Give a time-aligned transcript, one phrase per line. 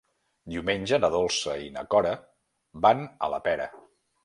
[0.53, 2.15] Diumenge na Dolça i na Cora
[2.89, 3.71] van a la Pera.